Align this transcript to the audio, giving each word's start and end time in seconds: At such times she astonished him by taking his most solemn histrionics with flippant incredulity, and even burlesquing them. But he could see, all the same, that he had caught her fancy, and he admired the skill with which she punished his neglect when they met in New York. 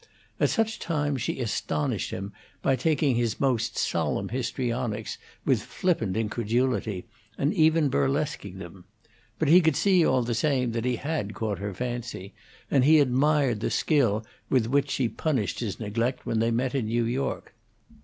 At 0.39 0.49
such 0.49 0.79
times 0.79 1.21
she 1.21 1.39
astonished 1.39 2.09
him 2.09 2.33
by 2.63 2.75
taking 2.75 3.13
his 3.15 3.39
most 3.39 3.77
solemn 3.77 4.29
histrionics 4.29 5.19
with 5.45 5.61
flippant 5.61 6.17
incredulity, 6.17 7.05
and 7.37 7.53
even 7.53 7.87
burlesquing 7.87 8.57
them. 8.57 8.85
But 9.37 9.47
he 9.47 9.61
could 9.61 9.75
see, 9.75 10.03
all 10.03 10.23
the 10.23 10.33
same, 10.33 10.71
that 10.71 10.85
he 10.85 10.95
had 10.95 11.35
caught 11.35 11.59
her 11.59 11.75
fancy, 11.75 12.33
and 12.71 12.83
he 12.83 12.97
admired 12.99 13.59
the 13.59 13.69
skill 13.69 14.25
with 14.49 14.65
which 14.65 14.89
she 14.89 15.07
punished 15.07 15.59
his 15.59 15.79
neglect 15.79 16.25
when 16.25 16.39
they 16.39 16.49
met 16.49 16.73
in 16.73 16.87
New 16.87 17.05
York. 17.05 17.53